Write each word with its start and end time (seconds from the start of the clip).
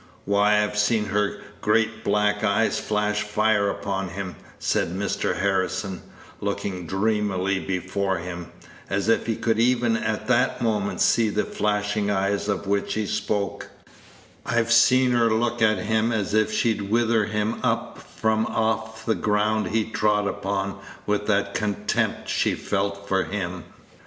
Why, 0.25 0.63
I've 0.63 0.79
seen 0.79 1.05
her 1.05 1.41
great 1.61 2.03
black 2.03 2.43
eyes 2.43 2.79
flash 2.79 3.21
fire 3.21 3.69
upon 3.69 4.09
him," 4.09 4.35
said 4.57 4.89
Mr. 4.91 5.37
Harrison, 5.37 6.01
looking 6.39 6.87
dreamily 6.87 7.59
before 7.59 8.17
him, 8.17 8.47
as 8.89 9.07
if 9.07 9.27
he 9.27 9.35
could 9.35 9.59
even 9.59 9.95
at 9.95 10.25
that 10.25 10.59
moment 10.59 11.01
see 11.01 11.29
the 11.29 11.43
flashing 11.43 12.09
eyes 12.09 12.47
of 12.49 12.65
which 12.65 12.95
he 12.95 13.05
spoke 13.05 13.69
"I've 14.43 14.71
seen 14.71 15.11
her 15.11 15.29
look 15.29 15.61
at 15.61 15.77
him 15.77 16.11
as 16.11 16.33
if 16.33 16.51
she'd 16.51 16.89
wither 16.89 17.25
him 17.25 17.59
up 17.61 17.99
from 17.99 18.47
off 18.47 19.05
the 19.05 19.13
ground 19.13 19.67
he 19.67 19.83
trod 19.87 20.25
upon 20.25 20.79
with 21.05 21.27
that 21.27 21.53
contempt 21.53 22.27
she 22.27 22.55
felt 22.55 23.07
for 23.07 23.25
him." 23.25 23.65